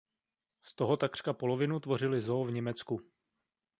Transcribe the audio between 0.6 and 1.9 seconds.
Z toho takřka polovinu